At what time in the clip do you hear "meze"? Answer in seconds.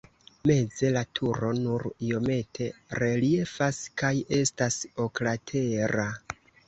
0.51-0.87